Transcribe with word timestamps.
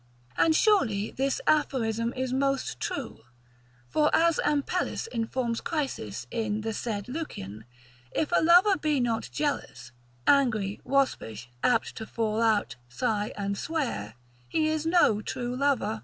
And 0.35 0.55
surely 0.55 1.11
this 1.11 1.41
aphorism 1.45 2.11
is 2.15 2.33
most 2.33 2.79
true; 2.79 3.19
for 3.87 4.09
as 4.15 4.39
Ampelis 4.43 5.05
informs 5.09 5.61
Crisis 5.61 6.25
in 6.31 6.61
the 6.61 6.73
said 6.73 7.07
Lucian, 7.07 7.65
If 8.11 8.31
a 8.31 8.41
lover 8.41 8.77
be 8.77 8.99
not 8.99 9.29
jealous, 9.31 9.91
angry, 10.25 10.81
waspish, 10.83 11.51
apt 11.63 11.95
to 11.97 12.07
fall 12.07 12.41
out, 12.41 12.77
sigh 12.89 13.31
and 13.37 13.55
swear, 13.55 14.15
he 14.49 14.69
is 14.69 14.87
no 14.87 15.21
true 15.21 15.55
lover. 15.55 15.99